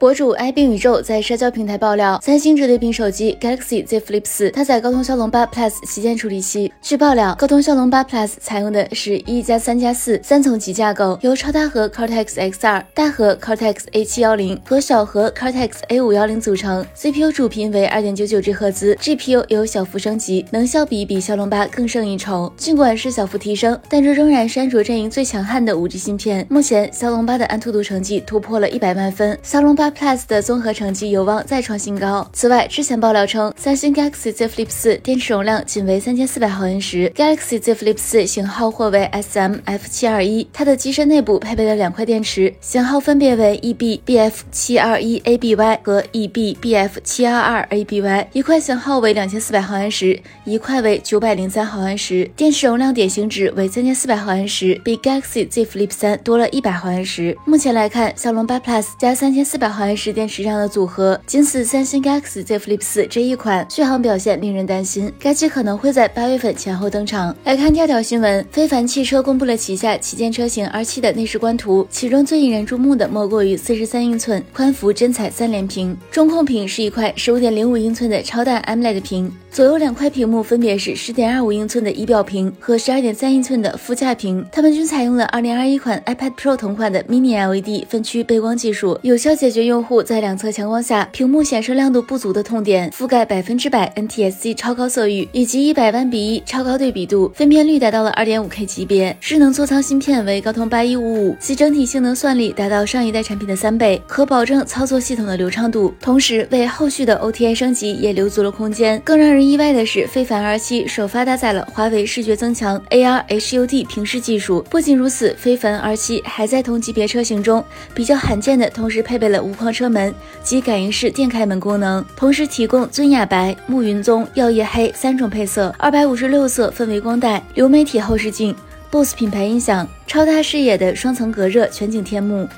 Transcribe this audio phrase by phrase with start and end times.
[0.00, 6.72] 博主 i 病宇宙在社交平台爆料，三星折叠屏手机 Galaxy Z Flip 四搭载高通骁龙八 Plus 旗舰处理器。
[6.80, 16.82] 据爆料，高通骁龙八 Plus 采用的是一加三加四三层级架构，由超大核 Cortex X2、大核 Cortex A 七幺零和小核 Cortex A 五幺零组成。
[16.94, 22.50] CPU 主频为二点九九 G 赫兹，GPU 有小幅升级，能效比比骁龙八更胜一筹。
[22.56, 26.46] 尽管是小幅提升，但这仍然是安卓阵营最强悍的五 G 芯片。
[26.48, 29.89] 目前，骁龙八的安兔兔成绩突破了一百万分，骁龙八。
[29.90, 32.28] Plus 的综合成绩有望再创新高。
[32.32, 37.12] 此外，之前爆料称，三星 Galaxy Z Flip 四电池容量仅为三千四百毫安时。
[37.14, 48.26] Galaxy Z Flip 四型号或为 SMF 七二一，它的机身内部配备了两块电池，型号分别为 EB-BF 七二一 ABY 和 EB-BF 七二二 ABY。
[48.32, 52.30] 一块型号为两千四百毫安时，一块为九百零三毫安时。
[52.34, 57.36] 电池容量典型值为三千四百毫安时，比 Galaxy Z Flip 三多了一百毫安时。
[57.44, 59.40] 目前来看，骁龙八 Plus 加三千。
[59.50, 65.12] 四百毫安时电池上的组合，仅此三星 Galaxy Z Flip 四这一款，续航表现令人担心。
[65.18, 67.36] 该机可能会在八月份前后登场。
[67.44, 89.30] 来看第二条新闻，非凡汽车公布了旗下旗舰车型 R7 的内饰官图，其中最引人注目的莫过于四十三英寸宽幅真彩三连屏，中控屏是一块十五点零五英寸的超大 AMOLED 屏，左右两块屏幕分别是十点二五英寸的仪表屏和十二点三英寸的副驾屏，它们均采用了二零二一款 iPad Pro 同款的 Mini LED 分区背光技术，有效。
[89.40, 99.16] 解决用户在两侧强光下屏幕显示亮度不足的痛点，覆盖百分之百 NTSC 超高色域以及一百万比一超高对比度，分辨率达到了二点五 K 级别。
[99.20, 109.00] 智能座舱芯片为高通八一五五，其整体性能算力达到上一代产品的三倍，可保证操作系统的流畅度，同时为后续的 OTA 升级也留足了空间。
[109.04, 114.66] 更让人意外的是，非凡 R 七首发搭载了华为视觉增强 AR HUD 平视技术。
[114.68, 119.20] 不仅如此，非凡 R 七还在同级别车型中比较罕见的同时配。
[119.20, 128.56] 备了无框车门及感应式电开门功能，同时提供尊雅白、暮云棕、耀夜黑三种配色，二百五十六色氛围光带，流媒体后视镜
[128.90, 132.48] ，BOSS 品牌音响，超大视野的双层隔热全景天幕。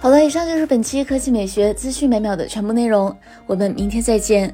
[0.00, 3.16] 好了，以上就是本期科技美学资讯每秒的全部内容，
[3.46, 4.52] 我们明天再见。